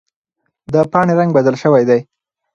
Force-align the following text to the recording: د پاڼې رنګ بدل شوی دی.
د 0.73 0.75
پاڼې 0.91 1.13
رنګ 1.19 1.29
بدل 1.37 1.55
شوی 1.63 1.83
دی. 1.89 1.99